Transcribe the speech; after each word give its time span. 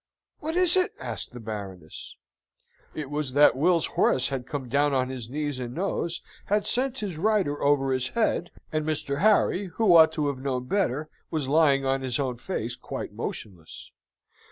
"What 0.39 0.55
is 0.55 0.75
it?" 0.75 0.93
asked 0.99 1.31
the 1.31 1.39
Baroness. 1.39 2.17
It 2.95 3.11
was 3.11 3.33
that 3.33 3.55
Will's 3.55 3.85
horse 3.85 4.29
had 4.29 4.47
come 4.47 4.67
down 4.67 4.95
on 4.95 5.09
his 5.09 5.29
knees 5.29 5.59
and 5.59 5.75
nose, 5.75 6.23
had 6.45 6.65
sent 6.65 6.97
his 7.01 7.19
rider 7.19 7.61
over 7.61 7.91
his 7.93 8.07
head, 8.17 8.49
and 8.71 8.83
Mr. 8.83 9.19
Harry, 9.21 9.67
who 9.75 9.95
ought 9.95 10.11
to 10.13 10.25
have 10.29 10.39
known 10.39 10.63
better, 10.65 11.07
was 11.29 11.47
lying 11.47 11.85
on 11.85 12.01
his 12.01 12.17
own 12.17 12.37
face 12.37 12.75
quite 12.75 13.13
motionless. 13.13 13.91